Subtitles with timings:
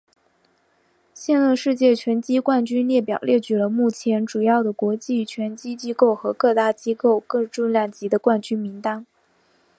[1.13, 9.05] 现任世界拳击冠军列表列举了目前主要的国际拳击机构和各大机构各重量级的冠军名单。